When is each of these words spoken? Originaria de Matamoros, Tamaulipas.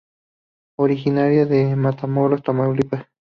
Originaria 0.79 1.45
de 1.45 1.75
Matamoros, 1.75 2.41
Tamaulipas. 2.41 3.05